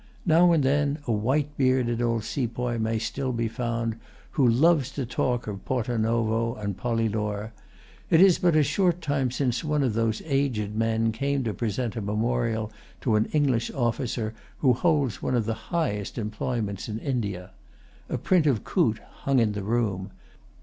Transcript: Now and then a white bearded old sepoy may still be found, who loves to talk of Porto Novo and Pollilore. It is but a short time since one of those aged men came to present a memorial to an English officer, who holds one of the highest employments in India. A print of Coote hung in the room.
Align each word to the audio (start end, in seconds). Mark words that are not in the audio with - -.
Now 0.25 0.51
and 0.51 0.63
then 0.63 0.97
a 1.05 1.11
white 1.11 1.55
bearded 1.57 2.01
old 2.01 2.23
sepoy 2.23 2.79
may 2.79 2.97
still 2.97 3.31
be 3.31 3.47
found, 3.47 3.97
who 4.31 4.49
loves 4.49 4.89
to 4.93 5.05
talk 5.05 5.45
of 5.45 5.63
Porto 5.63 5.95
Novo 5.95 6.55
and 6.55 6.75
Pollilore. 6.75 7.51
It 8.09 8.19
is 8.19 8.39
but 8.39 8.55
a 8.55 8.63
short 8.63 8.99
time 8.99 9.29
since 9.29 9.63
one 9.63 9.83
of 9.83 9.93
those 9.93 10.23
aged 10.25 10.73
men 10.75 11.11
came 11.11 11.43
to 11.43 11.53
present 11.53 11.95
a 11.95 12.01
memorial 12.01 12.71
to 13.01 13.15
an 13.15 13.25
English 13.25 13.69
officer, 13.75 14.33
who 14.57 14.73
holds 14.73 15.21
one 15.21 15.35
of 15.35 15.45
the 15.45 15.69
highest 15.69 16.17
employments 16.17 16.89
in 16.89 16.97
India. 16.97 17.51
A 18.09 18.17
print 18.17 18.47
of 18.47 18.63
Coote 18.63 18.97
hung 19.25 19.37
in 19.37 19.51
the 19.51 19.61
room. 19.61 20.09